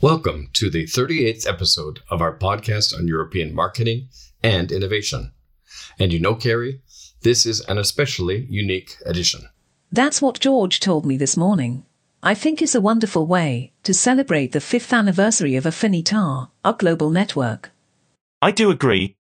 [0.00, 4.10] Welcome to the 38th episode of our podcast on European marketing
[4.44, 5.32] and innovation.
[5.98, 6.82] And you know, Carrie,
[7.22, 9.48] this is an especially unique edition.
[9.90, 11.84] That's what George told me this morning.
[12.22, 17.10] I think it's a wonderful way to celebrate the fifth anniversary of Affinitar, our global
[17.10, 17.72] network.
[18.40, 19.16] I do agree.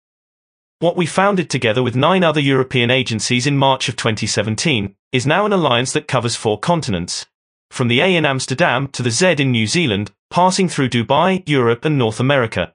[0.80, 5.45] What we founded together with nine other European agencies in March of 2017 is now
[5.45, 7.28] an alliance that covers four continents.
[7.70, 11.86] From the A in Amsterdam to the Z in New Zealand, passing through Dubai, Europe
[11.86, 12.73] and North America.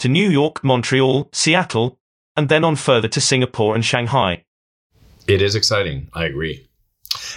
[0.00, 1.98] To New York, Montreal, Seattle,
[2.36, 4.44] and then on further to Singapore and Shanghai.
[5.26, 6.66] It is exciting, I agree.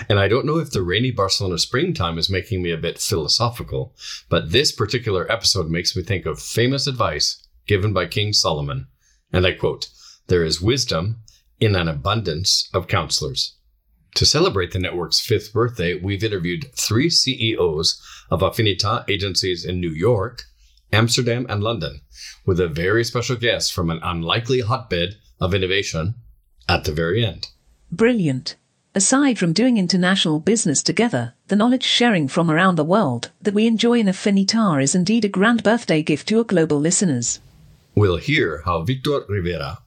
[0.10, 3.94] And I don't know if the rainy Barcelona springtime is making me a bit philosophical,
[4.30, 8.88] but this particular episode makes me think of famous advice given by King Solomon.
[9.32, 9.90] And I quote,
[10.28, 11.18] There is wisdom
[11.60, 13.55] in an abundance of counselors.
[14.16, 19.90] To celebrate the network's fifth birthday, we've interviewed three CEOs of Affinita agencies in New
[19.90, 20.44] York,
[20.94, 22.00] Amsterdam, and London,
[22.46, 26.16] with a very special guest from an unlikely hotbed of innovation
[26.70, 27.50] at the very end.
[27.92, 28.56] Brilliant.
[28.96, 33.68] Aside from doing international business together, the knowledge sharing from around the world that we
[33.68, 37.42] enjoy in Afinitar is indeed a grand birthday gift to our global listeners.
[37.96, 39.80] We'll hear how Victor Rivera,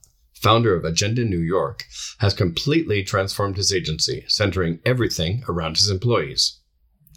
[0.43, 1.85] founder of Agenda New York,
[2.19, 6.61] has completely transformed his agency, centering everything around his employees.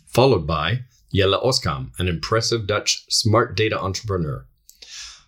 [0.07, 0.81] Followed by
[1.13, 4.45] Jelle Oskam, an impressive Dutch smart data entrepreneur.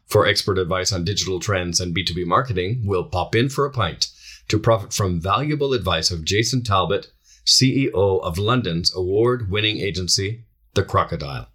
[0.08, 4.08] For expert advice on digital trends and B2B marketing, we'll pop in for a pint
[4.50, 7.08] to profit from valuable advice of Jason Talbot,
[7.46, 11.48] CEO of London's award winning agency, The Crocodile.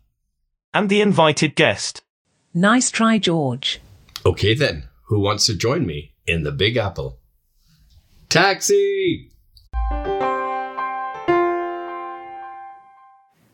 [0.74, 2.02] And the invited guest.
[2.52, 3.80] Nice try, George.
[4.26, 7.18] Okay, then, who wants to join me in the Big Apple?
[8.28, 9.30] Taxi!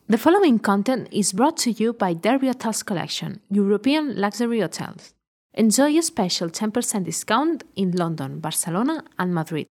[0.07, 5.15] The following content is brought to you by Derby Hotels Collection, European luxury hotels.
[5.55, 9.67] Enjoy a special 10% discount in London, Barcelona, and Madrid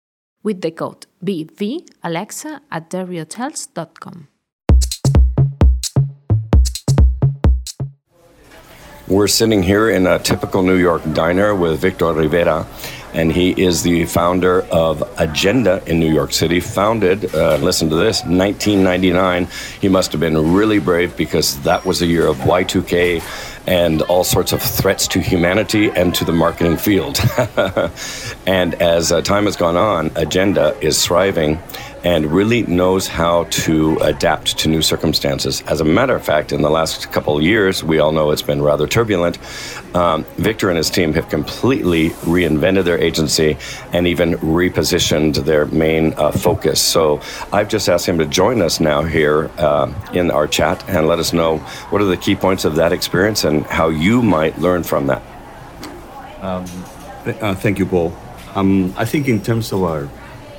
[0.43, 4.27] with the code BVAlexa at derbyhotels.com.
[9.11, 12.65] We're sitting here in a typical New York diner with Victor Rivera,
[13.13, 16.61] and he is the founder of Agenda in New York City.
[16.61, 19.49] Founded, uh, listen to this, 1999.
[19.81, 23.21] He must have been really brave because that was the year of Y2K
[23.67, 27.19] and all sorts of threats to humanity and to the marketing field.
[28.47, 31.59] and as uh, time has gone on, Agenda is thriving
[32.03, 35.61] and really knows how to adapt to new circumstances.
[35.67, 38.41] As a matter of fact, in the last couple of years, we all know it's
[38.41, 39.37] been rather turbulent.
[39.95, 43.57] Um, Victor and his team have completely reinvented their agency
[43.93, 46.81] and even repositioned their main uh, focus.
[46.81, 51.07] So I've just asked him to join us now here uh, in our chat and
[51.07, 51.57] let us know
[51.89, 55.21] what are the key points of that experience and how you might learn from that.
[56.41, 56.65] Um,
[57.25, 58.13] th- uh, thank you, Paul.
[58.55, 60.09] Um, I think in terms of our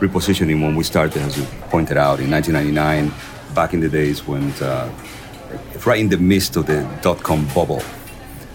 [0.02, 3.12] repositioning when we started, as you pointed out, in 1999,
[3.54, 4.90] back in the days when, uh,
[5.86, 7.82] right in the midst of the dot com bubble.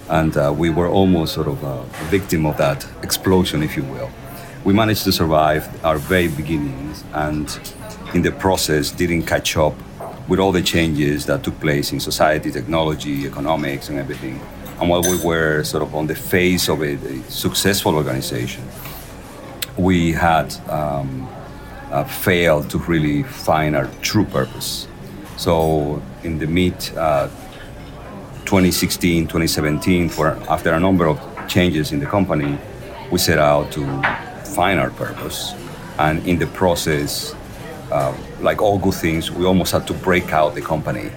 [0.10, 4.10] And uh, we were almost sort of a victim of that explosion, if you will.
[4.66, 7.48] We managed to survive our very beginnings and
[8.14, 9.76] in the process didn't catch up
[10.28, 14.42] with all the changes that took place in society, technology, economics, and everything.
[14.80, 18.64] And while we were sort of on the face of a, a successful organization,
[19.78, 21.30] we had um,
[21.92, 24.88] uh, failed to really find our true purpose.
[25.38, 27.28] So in the mid uh,
[28.46, 32.58] 2016, 2017, for after a number of changes in the company,
[33.12, 33.86] we set out to
[34.56, 35.54] find our purpose,
[36.00, 37.36] and in the process,
[37.92, 41.12] uh, like all good things, we almost had to break out the company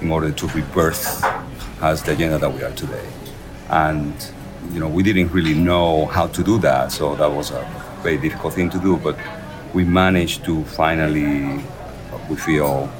[0.00, 1.24] in order to rebirth
[1.82, 3.06] as the agenda that we are today.
[3.68, 4.14] And
[4.72, 7.64] you know, we didn't really know how to do that, so that was a
[8.02, 8.96] very difficult thing to do.
[8.96, 9.16] But
[9.74, 11.62] we managed to finally,
[12.28, 12.90] we feel,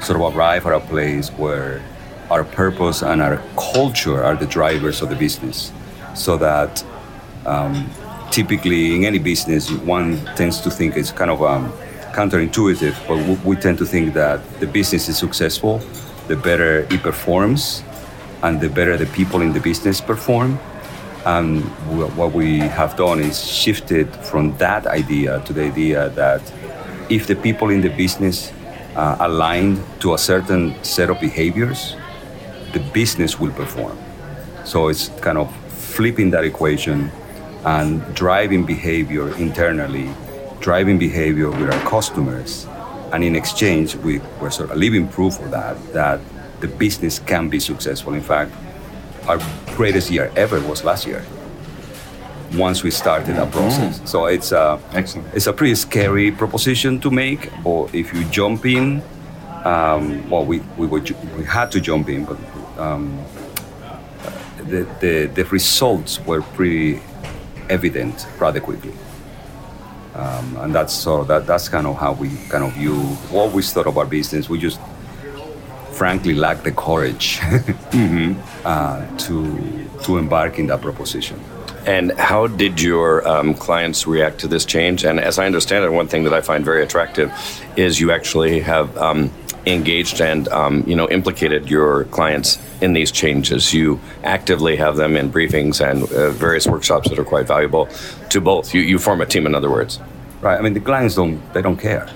[0.00, 1.82] sort of arrive at a place where
[2.30, 5.72] our purpose and our culture are the drivers of the business,
[6.14, 6.84] so that
[7.46, 7.88] um,
[8.30, 11.72] typically in any business, one tends to think it's kind of um,
[12.12, 15.80] counterintuitive, but we tend to think that the business is successful,
[16.28, 17.82] the better it performs,
[18.42, 20.58] and the better the people in the business perform.
[21.26, 21.64] And
[22.16, 26.40] what we have done is shifted from that idea to the idea that
[27.10, 28.52] if the people in the business
[28.94, 31.96] uh, aligned to a certain set of behaviors,
[32.72, 33.98] the business will perform.
[34.64, 37.10] So it's kind of flipping that equation
[37.64, 40.08] and driving behavior internally,
[40.60, 42.68] driving behavior with our customers.
[43.12, 46.20] And in exchange, we, we're sort of living proof of that, that
[46.60, 48.14] the business can be successful.
[48.14, 48.52] In fact,
[49.28, 49.38] our
[49.76, 51.24] greatest year ever was last year.
[52.54, 54.06] Once we started that process, Mm.
[54.08, 55.26] so it's a Excellent.
[55.34, 57.50] it's a pretty scary proposition to make.
[57.64, 59.02] Or if you jump in,
[59.64, 61.02] um, well, we we, were,
[61.36, 62.38] we had to jump in, but
[62.78, 63.18] um,
[64.70, 67.00] the, the the results were pretty
[67.68, 68.92] evident rather quickly.
[70.14, 72.94] Um, and that's so that that's kind of how we kind of view
[73.30, 74.48] what we thought of our business.
[74.48, 74.78] We just
[75.96, 77.40] frankly lack the courage
[78.64, 81.40] uh, to to embark in that proposition.
[81.86, 85.04] And how did your um, clients react to this change?
[85.04, 87.30] And as I understand it, one thing that I find very attractive
[87.76, 89.30] is you actually have um,
[89.66, 93.72] engaged and um, you know implicated your clients in these changes.
[93.72, 97.88] You actively have them in briefings and uh, various workshops that are quite valuable
[98.30, 98.74] to both.
[98.74, 100.00] You, you form a team, in other words.
[100.40, 100.58] Right.
[100.58, 102.08] I mean, the clients don't they don't care.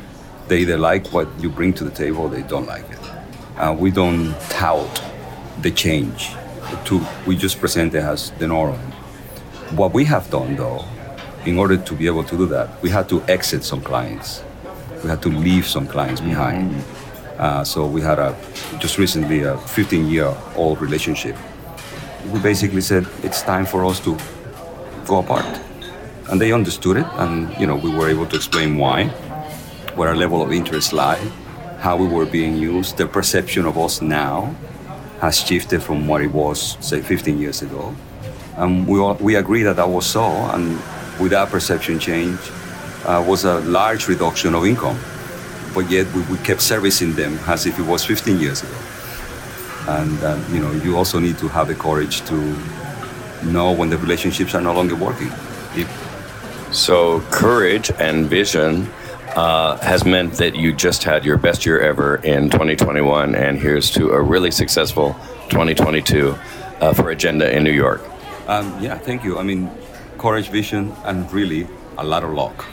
[0.49, 3.00] They either like what you bring to the table, or they don't like it.
[3.61, 5.03] Uh, we don't tout
[5.61, 6.33] the change.
[6.87, 8.79] To we just present it as the norm.
[9.77, 10.87] What we have done, though,
[11.45, 14.43] in order to be able to do that, we had to exit some clients.
[15.03, 16.75] We had to leave some clients behind.
[17.37, 18.35] Uh, so we had a
[18.79, 21.37] just recently a 15-year-old relationship.
[22.33, 24.17] We basically said it's time for us to
[25.07, 25.61] go apart,
[26.31, 29.09] and they understood it, and you know we were able to explain why,
[29.97, 31.21] where our level of interest lie,
[31.81, 34.55] how we were being used, the perception of us now
[35.21, 37.95] has shifted from what it was say 15 years ago.
[38.57, 40.73] And we, all, we agree that that was so, and
[41.19, 42.39] with that perception change
[43.05, 44.99] uh, was a large reduction of income.
[45.75, 48.77] But yet we, we kept servicing them as if it was 15 years ago.
[49.89, 52.37] And uh, you know, you also need to have the courage to
[53.45, 55.29] know when the relationships are no longer working.
[55.75, 55.89] If,
[56.73, 58.87] So courage and vision
[59.37, 63.91] uh, has meant that you just had your best year ever in 2021, and here's
[63.91, 65.15] to a really successful
[65.51, 66.37] 2022
[66.81, 68.03] uh, for Agenda in New York.
[68.49, 69.39] um, yeah, thank you.
[69.39, 69.71] I mean,
[70.19, 71.67] courage, vision, and really
[71.99, 72.65] a lot of luck.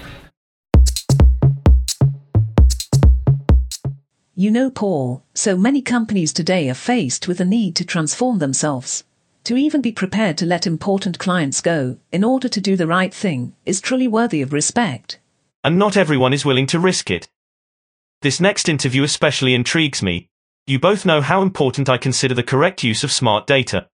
[4.36, 9.04] You know, Paul, so many companies today are faced with the need to transform themselves.
[9.46, 13.14] To even be prepared to let important clients go in order to do the right
[13.14, 15.20] thing is truly worthy of respect.
[15.68, 17.28] And not everyone is willing to risk it.
[18.22, 20.30] This next interview especially intrigues me.
[20.66, 23.90] You both know how important I consider the correct use of smart data.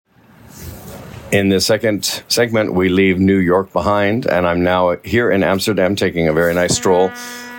[1.31, 5.95] In the second segment, we leave New York behind, and I'm now here in Amsterdam
[5.95, 7.11] taking a very nice stroll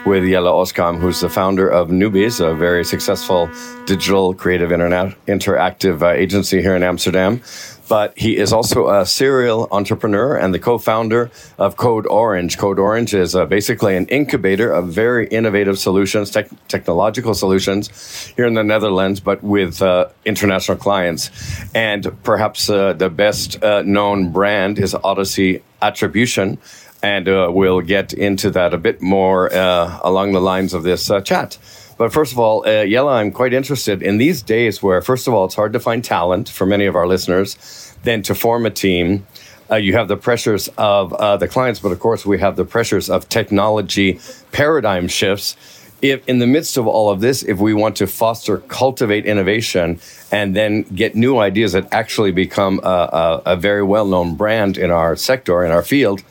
[0.06, 3.50] with Jelle Oskam, who's the founder of Newbies, a very successful
[3.85, 7.43] digital creative interactive uh, agency here in Amsterdam.
[7.88, 12.56] But he is also a serial entrepreneur and the co-founder of Code Orange.
[12.56, 17.88] Code Orange is uh, basically an incubator of very innovative solutions, tech technological solutions
[18.37, 21.31] here in the Netherlands, but with uh, international clients.
[21.75, 26.58] And perhaps uh, the best uh, known brand is Odyssey Attribution.
[27.02, 31.11] And uh, we'll get into that a bit more uh, along the lines of this
[31.11, 31.56] uh, chat.
[31.97, 35.35] But first of all, uh, Jelle, I'm quite interested in these days where, first of
[35.35, 38.70] all, it's hard to find talent for many of our listeners, then to form a
[38.70, 39.26] team.
[39.70, 42.64] Uh, you have the pressures of uh, the clients, but of course, we have the
[42.64, 44.19] pressures of technology
[44.50, 45.56] paradigm shifts.
[46.03, 50.01] If in the midst of all of this, if we want to foster, cultivate innovation,
[50.32, 54.79] and then get new ideas that actually become a, a, a very well known brand
[54.79, 56.22] in our sector, in our field,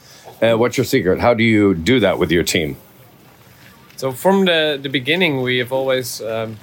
[0.42, 1.20] uh, what's your secret?
[1.20, 2.78] How do you do that with your team?
[3.98, 6.58] So from the, the beginning, we have always um,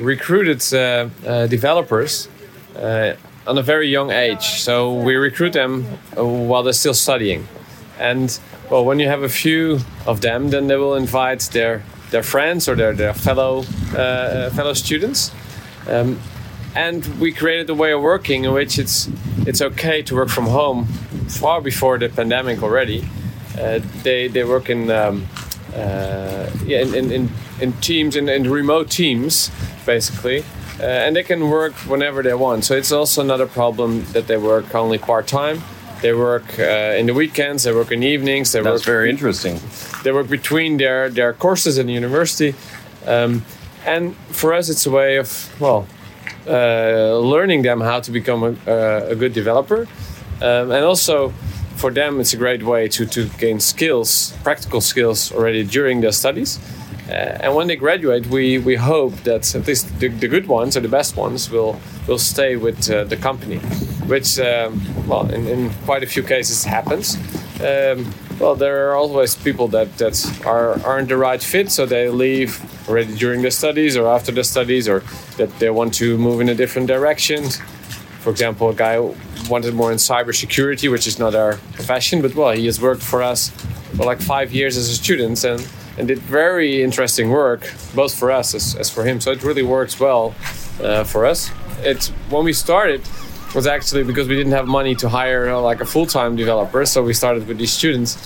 [0.00, 2.28] recruited uh, uh, developers
[2.76, 3.14] uh,
[3.46, 4.60] on a very young age.
[4.60, 5.86] So we recruit them
[6.18, 7.46] uh, while they're still studying.
[7.98, 8.36] And
[8.70, 12.68] well, when you have a few of them, then they will invite their their friends
[12.68, 13.64] or their, their fellow
[13.96, 15.32] uh, fellow students.
[15.88, 16.18] Um,
[16.74, 19.08] and we created a way of working in which it's
[19.46, 20.88] it's okay to work from home
[21.28, 23.04] far before the pandemic already.
[23.58, 25.26] Uh, they they work in um,
[25.74, 27.28] uh, yeah in, in, in,
[27.60, 29.50] in teams in, in remote teams
[29.86, 30.44] basically,
[30.80, 32.64] uh, and they can work whenever they want.
[32.64, 35.62] So it's also not a problem that they work only part time.
[36.00, 37.62] They work uh, in the weekends.
[37.62, 38.52] They work in the evenings.
[38.52, 39.60] They That's work very interesting.
[40.02, 42.54] they work between their their courses in the university,
[43.06, 43.44] um,
[43.86, 45.28] and for us it's a way of
[45.60, 45.86] well
[46.46, 49.86] uh, learning them how to become a, uh, a good developer,
[50.44, 51.32] um, and also
[51.76, 56.12] for them it's a great way to to gain skills, practical skills already during their
[56.12, 56.58] studies.
[57.08, 60.74] Uh, and when they graduate, we, we hope that at least the, the good ones
[60.74, 63.58] or the best ones will will stay with uh, the company,
[64.06, 67.16] which um, well in, in quite a few cases happens.
[67.60, 72.08] Um, well, there are always people that that are aren't the right fit, so they
[72.08, 75.02] leave already during the studies or after the studies, or
[75.36, 77.44] that they want to move in a different direction.
[78.24, 78.98] For example, a guy
[79.50, 83.22] wanted more in cybersecurity, which is not our profession, but well, he has worked for
[83.22, 83.50] us
[83.96, 88.32] for like five years as a student and and did very interesting work, both for
[88.32, 89.20] us as, as for him.
[89.20, 90.34] So it really works well
[90.82, 91.50] uh, for us.
[91.80, 93.02] It's when we started
[93.54, 97.02] was actually because we didn't have money to hire uh, like a full-time developer, so
[97.02, 98.16] we started with these students,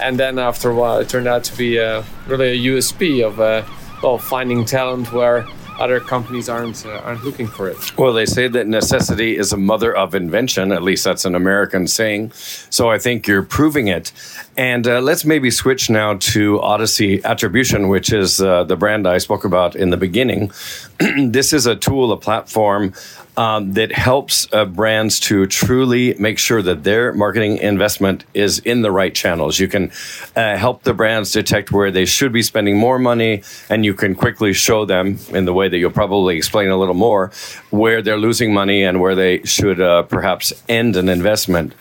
[0.00, 3.40] and then after a while, it turned out to be uh, really a USP of
[3.40, 3.64] uh,
[4.04, 5.46] well finding talent where
[5.78, 7.96] other companies aren't uh, aren't looking for it.
[7.96, 10.72] Well, they say that necessity is a mother of invention.
[10.72, 12.32] At least that's an American saying.
[12.32, 14.12] So I think you're proving it.
[14.56, 19.18] And uh, let's maybe switch now to Odyssey Attribution, which is uh, the brand I
[19.18, 20.50] spoke about in the beginning.
[20.98, 22.92] this is a tool, a platform
[23.38, 28.82] um, that helps uh, brands to truly make sure that their marketing investment is in
[28.82, 29.60] the right channels.
[29.60, 29.92] You can
[30.34, 34.16] uh, help the brands detect where they should be spending more money, and you can
[34.16, 37.30] quickly show them in the way that you'll probably explain a little more
[37.70, 41.74] where they're losing money and where they should uh, perhaps end an investment.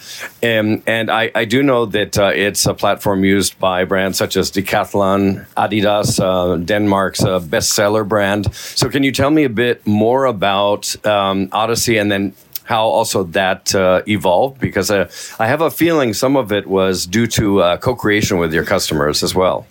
[0.44, 4.38] Um, and I, I, do know that uh, it's a platform used by brands such
[4.38, 8.54] as Decathlon, Adidas, uh, Denmark's uh, bestseller brand.
[8.54, 12.34] So, can you tell me a bit more about um, Odyssey and then
[12.68, 14.60] how also that uh, evolved?
[14.60, 18.40] Because uh, I have a feeling some of it was due to uh, co creation
[18.40, 19.66] with your customers as well.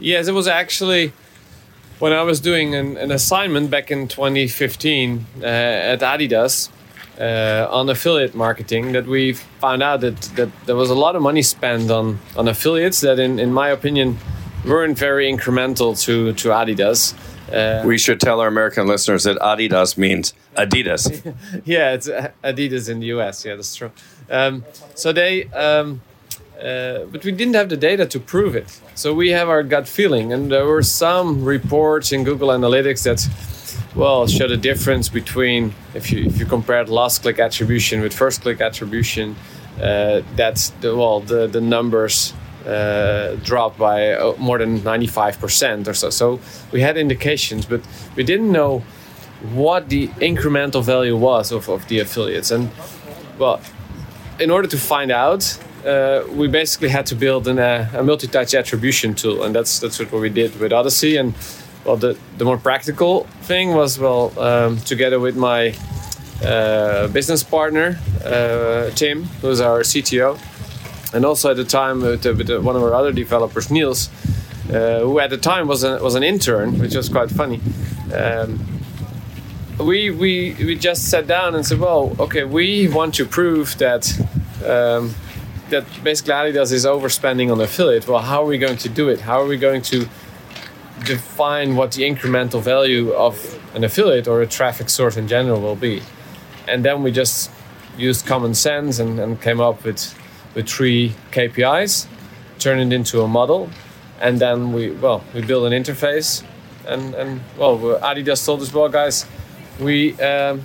[0.00, 1.12] Yes, it was actually
[2.00, 6.68] when I was doing an, an assignment back in 2015 uh, at Adidas.
[7.20, 11.20] Uh, on affiliate marketing, that we found out that, that there was a lot of
[11.20, 14.16] money spent on, on affiliates that, in, in my opinion,
[14.64, 17.14] weren't very incremental to, to Adidas.
[17.52, 21.34] Uh, we should tell our American listeners that Adidas means Adidas.
[21.64, 22.08] yeah, it's
[22.42, 23.44] Adidas in the US.
[23.44, 23.90] Yeah, that's true.
[24.30, 26.00] Um, so they, um,
[26.58, 28.80] uh, but we didn't have the data to prove it.
[28.94, 33.28] So we have our gut feeling, and there were some reports in Google Analytics that,
[33.96, 38.42] well, showed a difference between if you if you compared last click attribution with first
[38.42, 39.34] click attribution,
[39.80, 42.32] uh, that's the well the the numbers
[42.66, 46.10] uh, dropped by uh, more than 95% or so.
[46.10, 46.40] So
[46.72, 47.80] we had indications, but
[48.16, 48.82] we didn't know
[49.52, 52.50] what the incremental value was of, of the affiliates.
[52.50, 52.70] And
[53.38, 53.60] well,
[54.40, 58.54] in order to find out, uh, we basically had to build an, uh, a multi-touch
[58.54, 61.16] attribution tool, and that's that's what we did with Odyssey.
[61.16, 61.34] And
[61.84, 65.74] well, the, the more practical thing was well, um, together with my
[66.44, 70.38] uh, business partner uh, Tim, who's our CTO,
[71.12, 74.08] and also at the time with, with one of our other developers, Niels,
[74.68, 77.60] uh, who at the time was a, was an intern, which was quite funny.
[78.14, 78.58] Um,
[79.78, 84.10] we, we, we just sat down and said, well, okay, we want to prove that
[84.64, 85.14] um,
[85.70, 88.06] that basically Adidas is overspending on affiliate.
[88.06, 89.20] Well, how are we going to do it?
[89.20, 90.06] How are we going to
[91.04, 95.74] define what the incremental value of an affiliate or a traffic source in general will
[95.74, 96.02] be?
[96.68, 97.50] And then we just
[97.96, 100.14] used common sense and, and came up with
[100.54, 102.06] with three KPIs,
[102.58, 103.70] turn it into a model,
[104.20, 106.42] and then we well we build an interface,
[106.86, 109.26] and and well Adidas told us well guys,
[109.80, 110.62] we um,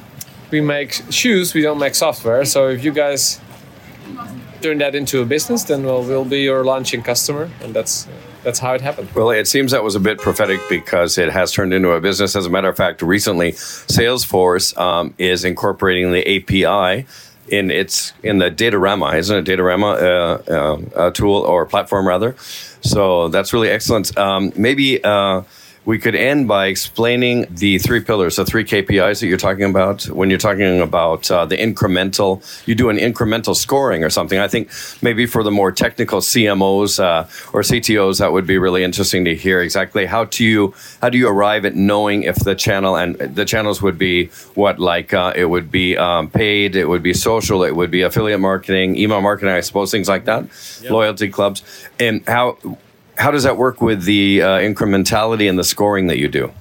[0.51, 2.45] we make shoes, we don't make software.
[2.45, 3.39] So if you guys
[4.61, 8.07] turn that into a business, then well be your launching customer, and that's.
[8.43, 9.11] That's how it happened.
[9.11, 12.33] Well, it seems that was a bit prophetic because it has turned into a business.
[12.33, 17.05] As a matter of fact, recently, Salesforce um, is incorporating the API
[17.49, 19.45] in its in the Datorama, isn't it?
[19.45, 22.35] Datorama uh, uh, tool or platform rather.
[22.81, 24.17] So that's really excellent.
[24.17, 25.43] Um, maybe uh,
[25.87, 30.03] we could end by explaining the three pillars, the three KPIs that you're talking about
[30.09, 32.43] when you're talking about uh, the incremental.
[32.67, 34.37] You do an incremental scoring or something.
[34.37, 34.69] I think
[35.01, 39.33] maybe for the more technical CMOs uh, or CTOs, that would be really interesting to
[39.33, 43.15] hear exactly how do you how do you arrive at knowing if the channel and
[43.15, 44.25] the channels would be
[44.55, 48.01] what like uh, it would be um, paid, it would be social, it would be
[48.01, 50.49] affiliate marketing, email marketing, I suppose things like that,
[50.81, 50.91] yep.
[50.91, 51.63] loyalty clubs,
[51.97, 52.57] and how
[53.17, 56.51] how does that work with the uh, incrementality and the scoring that you do?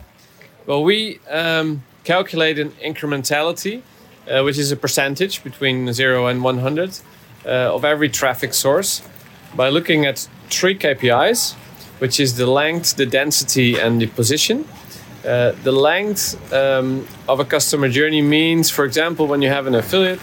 [0.66, 3.82] Well, we um, calculate an incrementality,
[4.28, 6.98] uh, which is a percentage between 0 and 100
[7.44, 9.02] uh, of every traffic source
[9.54, 11.54] by looking at three KPIs,
[11.98, 14.66] which is the length, the density, and the position.
[15.24, 19.74] Uh, the length um, of a customer journey means, for example, when you have an
[19.74, 20.20] affiliate,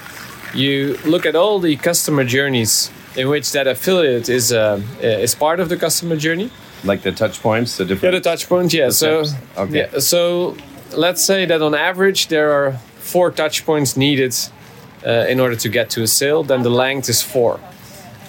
[0.53, 5.59] you look at all the customer journeys in which that affiliate is uh, is part
[5.59, 6.49] of the customer journey.
[6.83, 8.13] Like the touch points, the different.
[8.13, 8.73] Yeah, the touch points.
[8.73, 8.89] Yeah.
[8.91, 9.23] So
[9.57, 9.87] okay.
[9.91, 10.55] Yeah, so
[10.97, 14.35] let's say that on average there are four touch points needed
[15.05, 16.43] uh, in order to get to a sale.
[16.43, 17.59] Then the length is four.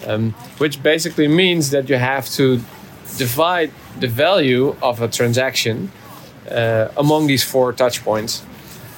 [0.07, 2.61] um, which basically means that you have to
[3.19, 5.91] divide the value of a transaction
[6.50, 8.43] uh, among these four touch points.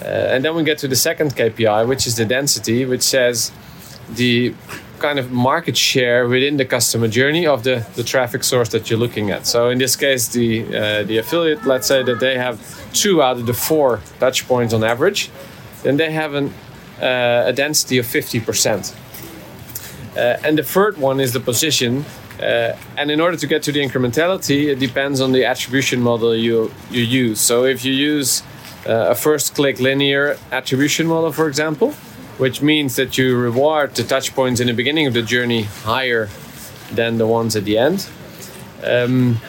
[0.02, 3.52] Uh, and then we get to the second KPI, which is the density, which says
[4.10, 4.54] the
[4.98, 8.98] kind of market share within the customer journey of the, the traffic source that you're
[8.98, 9.46] looking at.
[9.46, 12.56] So in this case, the uh, the affiliate, let's say that they have
[12.92, 15.30] two out of the four touch points on average,
[15.82, 16.52] then they have an,
[17.00, 18.94] uh, a density of 50%.
[20.16, 22.04] Uh, and the third one is the position.
[22.40, 26.34] Uh, and in order to get to the incrementality, it depends on the attribution model
[26.34, 27.40] you, you use.
[27.40, 28.42] So if you use
[28.86, 31.94] uh, a first click linear attribution model, for example,
[32.38, 36.28] which means that you reward the touch points in the beginning of the journey higher
[36.92, 38.08] than the ones at the end.
[38.84, 39.40] Um,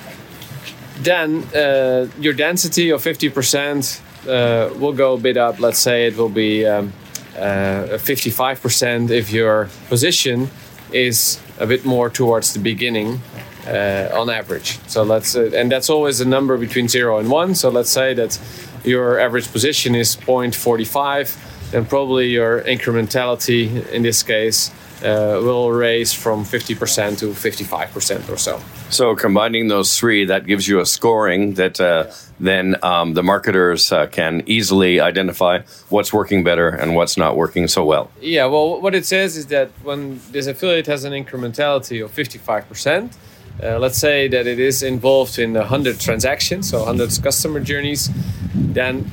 [1.00, 5.60] then uh, your density of 50% uh, will go a bit up.
[5.60, 6.94] Let's say it will be um,
[7.38, 10.50] uh, 55% if your position
[10.92, 13.22] is a bit more towards the beginning
[13.68, 14.80] uh, on average.
[14.88, 17.54] So let's, uh, and that's always a number between zero and one.
[17.54, 18.40] So let's say that
[18.84, 24.72] your average position is 0.45 then probably your incrementality in this case
[25.04, 28.60] uh, will raise from 50% to 55% or so.
[28.90, 33.92] So, combining those three, that gives you a scoring that uh, then um, the marketers
[33.92, 38.10] uh, can easily identify what's working better and what's not working so well.
[38.22, 43.14] Yeah, well, what it says is that when this affiliate has an incrementality of 55%,
[43.62, 48.10] uh, let's say that it is involved in 100 transactions, so 100 customer journeys,
[48.54, 49.10] then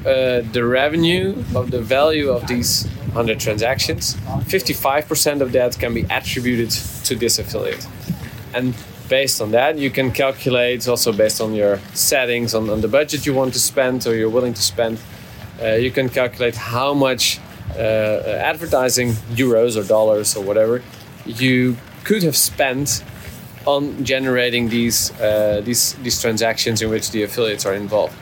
[0.00, 6.06] uh, the revenue of the value of these 100 transactions, 55% of that can be
[6.10, 6.70] attributed
[7.04, 7.86] to this affiliate.
[8.54, 8.74] And
[9.08, 13.26] based on that, you can calculate also based on your settings, on, on the budget
[13.26, 15.00] you want to spend or you're willing to spend,
[15.60, 17.40] uh, you can calculate how much
[17.76, 17.80] uh,
[18.40, 20.82] advertising euros or dollars or whatever
[21.26, 23.02] you could have spent
[23.66, 28.14] on generating these, uh, these, these transactions in which the affiliates are involved.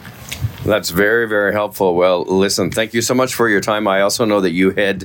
[0.66, 1.94] That's very, very helpful.
[1.94, 3.86] Well, listen, thank you so much for your time.
[3.86, 5.04] I also know that you head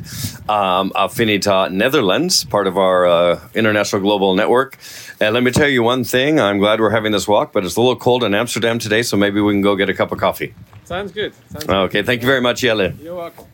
[0.49, 4.79] um, Affinita Netherlands, part of our uh, international global network.
[5.19, 7.75] And let me tell you one thing I'm glad we're having this walk, but it's
[7.75, 10.17] a little cold in Amsterdam today, so maybe we can go get a cup of
[10.17, 10.55] coffee.
[10.85, 11.35] Sounds good.
[11.51, 12.05] Sounds okay, good.
[12.07, 12.93] thank you very much, Jelle.
[12.93, 13.45] You're welcome.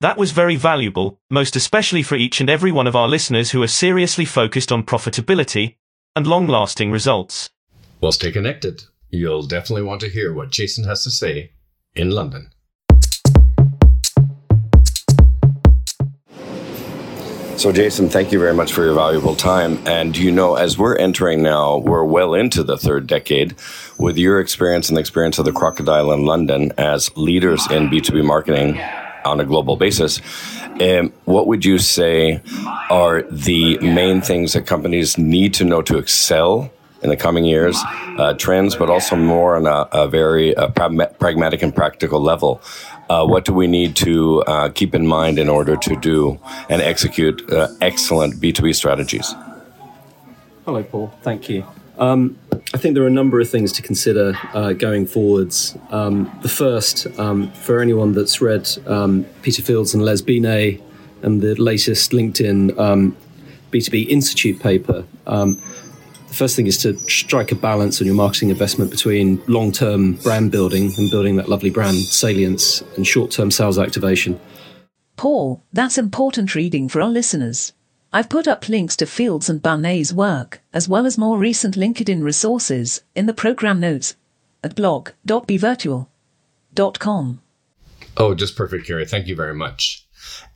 [0.00, 3.62] That was very valuable, most especially for each and every one of our listeners who
[3.62, 5.76] are seriously focused on profitability
[6.16, 7.50] and long lasting results.
[8.00, 8.84] Well, stay connected.
[9.14, 11.52] You'll definitely want to hear what Jason has to say
[11.94, 12.50] in London.
[17.56, 19.78] So, Jason, thank you very much for your valuable time.
[19.86, 23.54] And you know, as we're entering now, we're well into the third decade.
[24.00, 28.24] With your experience and the experience of the Crocodile in London as leaders in B2B
[28.24, 28.80] marketing
[29.24, 30.20] on a global basis,
[30.80, 32.42] um, what would you say
[32.90, 36.73] are the main things that companies need to know to excel
[37.04, 37.80] in the coming years,
[38.18, 42.60] uh, trends, but also more on a, a very uh, pragmatic and practical level.
[43.10, 46.40] Uh, what do we need to uh, keep in mind in order to do
[46.70, 49.34] and execute uh, excellent B2B strategies?
[50.64, 51.12] Hello, Paul.
[51.20, 51.64] Thank you.
[51.98, 52.38] Um,
[52.72, 55.76] I think there are a number of things to consider uh, going forwards.
[55.90, 60.80] Um, the first, um, for anyone that's read um, Peter Fields and Les Binet
[61.22, 62.72] and the latest LinkedIn
[63.70, 65.60] B2B um, Institute paper, um,
[66.34, 70.14] the first thing is to strike a balance on your marketing investment between long term
[70.14, 74.40] brand building and building that lovely brand salience and short term sales activation.
[75.16, 77.72] Paul, that's important reading for our listeners.
[78.12, 82.24] I've put up links to Fields and Binet's work, as well as more recent LinkedIn
[82.24, 84.16] resources, in the program notes
[84.64, 87.40] at blog.bvirtual.com.
[88.16, 89.06] Oh, just perfect, Carrie.
[89.06, 90.03] Thank you very much.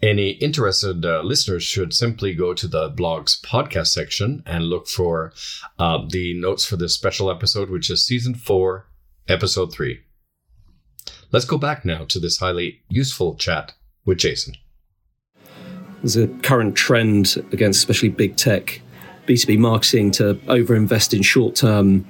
[0.03, 5.33] Any interested uh, listeners should simply go to the blog's podcast section and look for
[5.79, 8.87] uh, the notes for this special episode, which is season four,
[9.29, 10.01] episode three.
[11.31, 14.55] Let's go back now to this highly useful chat with Jason.
[16.03, 18.81] There's a current trend against especially big tech,
[19.27, 22.07] B2B marketing to overinvest in short term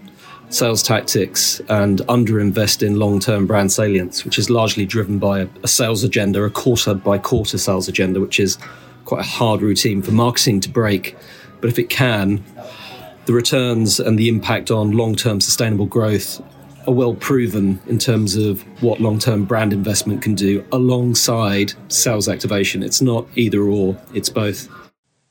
[0.50, 5.48] sales tactics and underinvest in long term brand salience, which is largely driven by a,
[5.62, 8.58] a, sales agenda, a quarter by quarter sales agenda, which is
[9.04, 11.16] quite a hard routine for marketing to break.
[11.60, 12.44] But if it can,
[13.26, 16.42] the returns and the impact on long term sustainable growth
[16.86, 22.28] are well proven in terms of what long term brand investment can do alongside sales
[22.28, 22.82] activation.
[22.82, 24.68] It's not either or, it's both.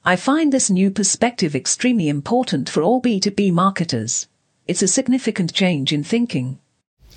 [0.06, 4.27] I find this new perspective extremely important for all B2B marketers.
[4.67, 6.60] It's a significant change in thinking.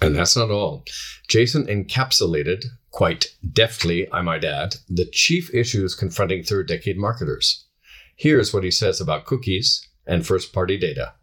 [0.01, 0.85] And that's not all.
[1.29, 7.67] Jason encapsulated, quite deftly, I might add, the chief issues confronting third decade marketers.
[8.17, 11.15] Here's what he says about cookies and first party data.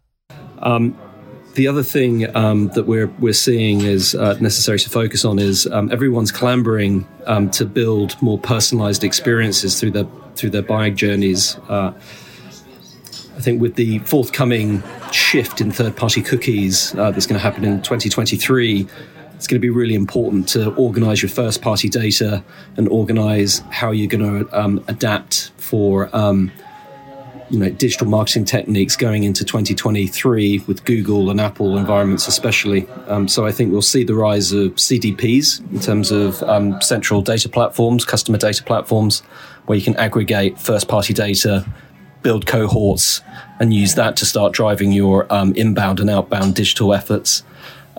[0.58, 0.98] Um,
[1.54, 5.66] the other thing um, that we're we're seeing is uh, necessary to focus on is
[5.68, 11.56] um, everyone's clambering um, to build more personalized experiences through their through their buying journeys.
[11.68, 11.92] Uh,
[13.38, 17.80] I think with the forthcoming shift in third-party cookies uh, that's going to happen in
[17.82, 18.84] 2023,
[19.36, 22.42] it's going to be really important to organize your first-party data
[22.76, 26.50] and organize how you're going to um, adapt for um,
[27.48, 32.88] you know digital marketing techniques going into 2023 with Google and Apple environments especially.
[33.06, 37.22] Um, so I think we'll see the rise of CDPs in terms of um, central
[37.22, 39.20] data platforms, customer data platforms,
[39.66, 41.64] where you can aggregate first-party data,
[42.22, 43.22] build cohorts,
[43.60, 47.42] and use that to start driving your um, inbound and outbound digital efforts.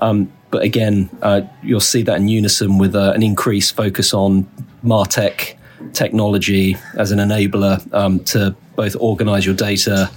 [0.02, 4.50] Um, but again, uh, you'll see that in unison with uh, an increased focus on
[4.84, 5.56] Martech
[5.94, 10.10] technology as an enabler um, to both organize your data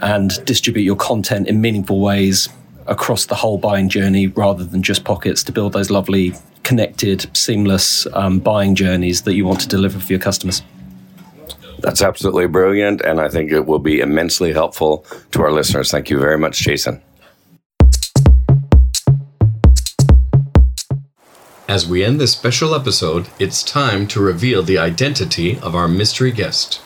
[0.00, 2.48] and distribute your content in meaningful ways
[2.86, 6.32] across the whole buying journey rather than just pockets to build those lovely
[6.64, 10.62] connected seamless um, buying journeys that you want to deliver for your customers
[11.82, 16.08] that's absolutely brilliant and i think it will be immensely helpful to our listeners thank
[16.10, 17.02] you very much jason
[21.72, 26.30] As we end this special episode, it's time to reveal the identity of our mystery
[26.30, 26.82] guest.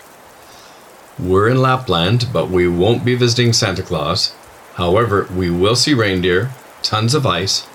[1.19, 4.33] We're in Lapland, but we won't be visiting Santa Claus.
[4.75, 7.67] However, we will see reindeer, tons of ice,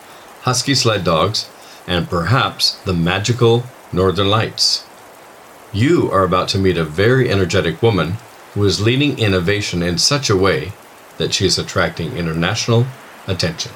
[0.44, 1.50] husky sled dogs,
[1.86, 4.86] and perhaps the magical Northern Lights.
[5.74, 8.18] You are about to meet a very energetic woman
[8.54, 10.74] who is leading innovation in such a way
[11.18, 12.86] that she is attracting international
[13.26, 13.72] attention.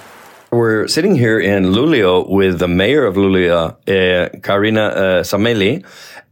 [0.51, 5.85] We're sitting here in Luleå with the mayor of Luleå, uh, Carina uh, Sammeli,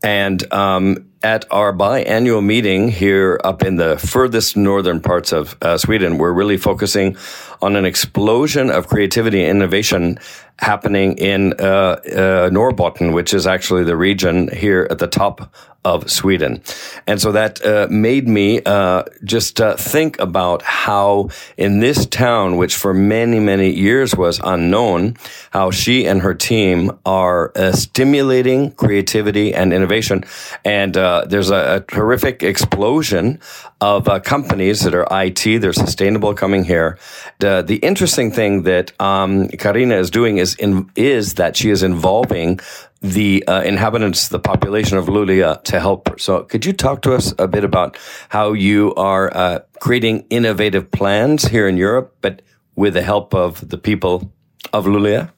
[0.03, 5.77] and um, at our biannual meeting here up in the furthest northern parts of uh,
[5.77, 7.15] Sweden, we're really focusing
[7.61, 10.19] on an explosion of creativity and innovation
[10.59, 15.49] happening in uh, uh, Norrbotten, which is actually the region here at the top
[15.85, 16.61] of Sweden.
[17.07, 22.55] And so that uh, made me uh, just uh, think about how in this town,
[22.55, 25.17] which for many, many years was unknown,
[25.51, 30.23] how she and her team are uh, stimulating creativity and innovation.
[30.63, 33.39] And uh, there's a, a, terrific explosion
[33.81, 36.97] of uh, companies that are IT, they're sustainable coming here.
[37.39, 42.59] the interesting thing that um, Carina is doing is, in, is that she is involving
[43.03, 46.17] the uh, inhabitants, the population of Luleå to help her.
[46.17, 47.97] So, could you talk to us a bit about
[48.29, 52.41] how you are uh, creating innovative plans here in Europe, but
[52.75, 54.31] with the help of the people
[54.71, 55.29] of Luleå?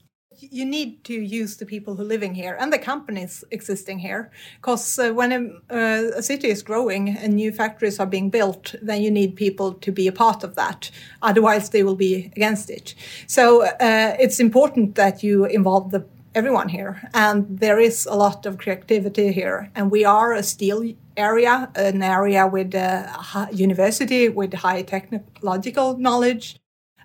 [0.52, 4.32] You need to use the people who are living here and the companies existing here,
[4.58, 8.76] because uh, when a, uh, a, city is growing and new factories are being built,
[8.82, 10.92] then you need people to be a part of that.
[11.22, 12.96] Otherwise, they will be against it.
[13.28, 16.06] So uh, it's important that you involve the
[16.36, 17.02] everyone here.
[17.14, 19.72] And there is a lot of creativity here.
[19.74, 26.58] And we are a steel area, an area with a university with high technological knowledge.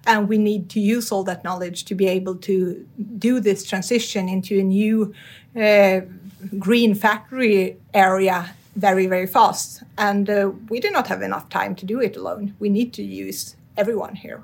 [0.06, 2.86] And we need to use all that knowledge to be able to
[3.18, 5.14] do this transition into a new
[5.54, 6.00] uh,
[6.58, 9.82] green factory area very, very fast.
[9.98, 12.54] And uh, we do not have enough time to do it alone.
[12.58, 14.42] We need to use everyone here.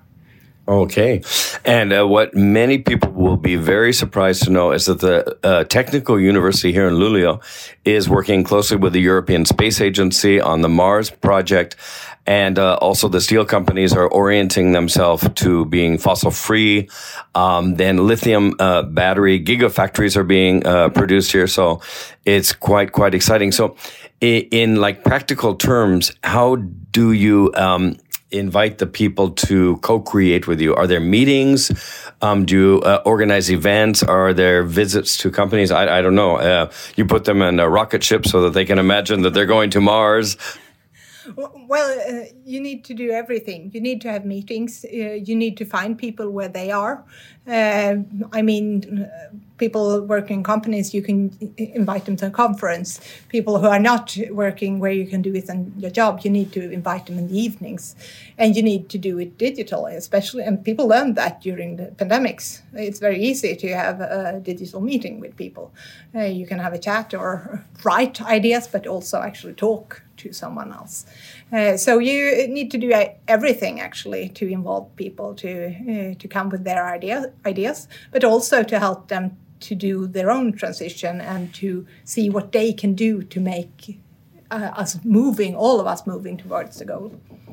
[0.68, 1.22] Okay.
[1.64, 5.64] And uh, what many people will be very surprised to know is that the uh,
[5.64, 7.40] Technical University here in Luleå
[7.84, 11.76] is working closely with the European Space Agency on the Mars project.
[12.26, 16.88] And uh, also, the steel companies are orienting themselves to being fossil free.
[17.36, 21.46] Um, then, lithium uh, battery gigafactories are being uh, produced here.
[21.46, 21.80] So,
[22.24, 23.52] it's quite, quite exciting.
[23.52, 23.76] So,
[24.20, 27.96] in, in like practical terms, how do you um,
[28.38, 30.74] invite the people to co-create with you?
[30.74, 31.70] Are there meetings?
[32.22, 34.02] Um, do you uh, organize events?
[34.02, 35.70] Are there visits to companies?
[35.70, 36.36] I, I don't know.
[36.36, 39.46] Uh, you put them in a rocket ship so that they can imagine that they're
[39.46, 40.36] going to Mars.
[41.34, 43.70] Well, uh, you need to do everything.
[43.74, 44.84] You need to have meetings.
[44.84, 47.04] Uh, you need to find people where they are.
[47.46, 47.96] Uh,
[48.32, 53.00] I mean, uh, people working in companies, you can invite them to a conference.
[53.28, 56.52] People who are not working where you can do it in your job, you need
[56.52, 57.96] to invite them in the evenings.
[58.38, 60.42] And you need to do it digitally, especially.
[60.42, 62.62] And people learned that during the pandemics.
[62.74, 65.72] It's very easy to have a digital meeting with people.
[66.14, 70.72] Uh, you can have a chat or write ideas, but also actually talk to someone
[70.72, 71.06] else.
[71.52, 72.92] Uh, so you need to do
[73.28, 78.62] everything actually to involve people to uh, to come with their idea, ideas, but also
[78.62, 83.22] to help them to do their own transition and to see what they can do
[83.22, 83.98] to make
[84.50, 87.12] uh, us moving, all of us moving towards the goal.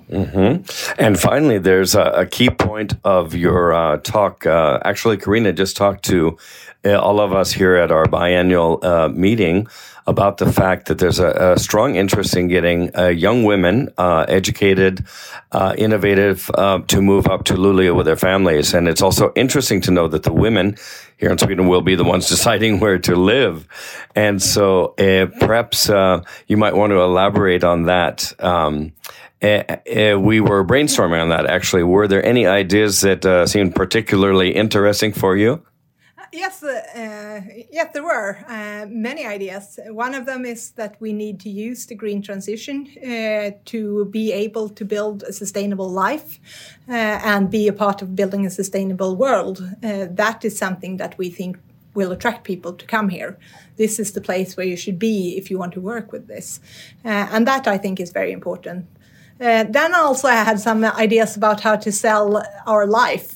[0.10, 1.02] Mm-hmm.
[1.02, 4.46] And finally, there's a, a, key point of your uh, talk.
[4.46, 6.38] Uh, actually, Carina just talked to
[6.86, 9.68] uh, all of us here at our biannual uh, meeting
[10.06, 14.26] about the fact that there's a, a strong interest in getting uh, young women uh,
[14.28, 15.06] educated,
[15.78, 16.52] innovative,
[16.88, 18.74] to move up to Luleå with their families.
[18.74, 20.76] And it's also interesting to know that the women
[21.16, 23.66] here in Sweden will be the ones deciding where to live.
[24.14, 24.94] And so
[25.40, 28.34] perhaps you might want to elaborate on that.
[28.44, 28.92] Um,
[29.44, 31.84] uh, we were brainstorming on that actually.
[31.84, 35.64] Were there any ideas that uh, seemed particularly interesting for you?
[36.32, 39.80] Yes, uh, yes, there were uh, many ideas.
[39.90, 44.32] One of them is that we need to use the green transition uh, to be
[44.32, 46.40] able to build a sustainable life
[46.90, 49.62] uh, and be a part of building a sustainable world.
[49.82, 51.60] that is something that we think
[51.94, 53.38] will attract people to come here.
[53.76, 56.60] This is the place where you should be if you want to work with this.
[57.04, 58.88] and that I think is very important.
[59.40, 63.36] Uh, then also I had some ideas about how to sell our life,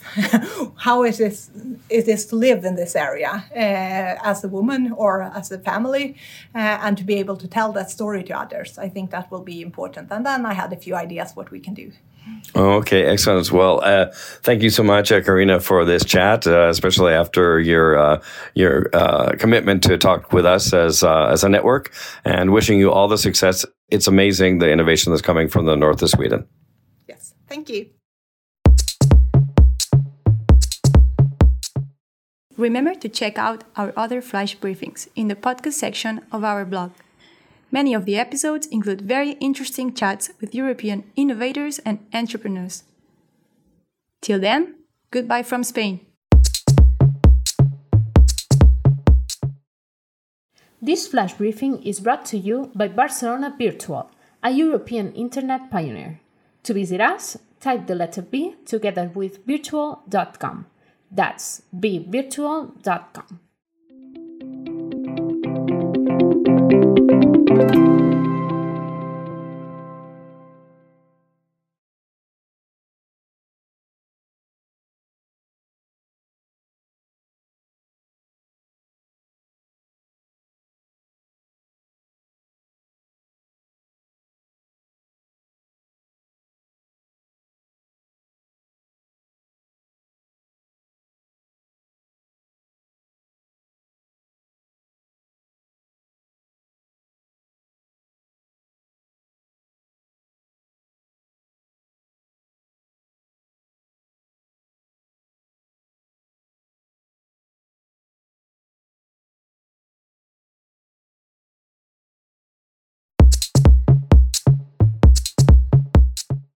[0.77, 1.49] how it is
[1.89, 6.15] it is to live in this area uh, as a woman or as a family,
[6.53, 8.77] uh, and to be able to tell that story to others.
[8.77, 10.11] I think that will be important.
[10.11, 11.91] And then I had a few ideas what we can do.
[12.55, 13.81] Okay, excellent well.
[13.83, 14.07] Uh,
[14.41, 18.21] thank you so much, uh, Carina, for this chat, uh, especially after your uh,
[18.53, 21.93] your uh, commitment to talk with us as uh, as a network,
[22.25, 23.65] and wishing you all the success.
[23.89, 26.45] It's amazing the innovation that's coming from the north of Sweden.
[27.07, 27.87] Yes, thank you.
[32.57, 36.91] Remember to check out our other flash briefings in the podcast section of our blog.
[37.71, 42.83] Many of the episodes include very interesting chats with European innovators and entrepreneurs.
[44.21, 44.75] Till then,
[45.11, 46.01] goodbye from Spain.
[50.79, 54.11] This flash briefing is brought to you by Barcelona Virtual,
[54.43, 56.19] a European internet pioneer.
[56.63, 60.67] To visit us, type the letter B together with virtual.com.
[61.09, 63.39] That's bvirtual.com.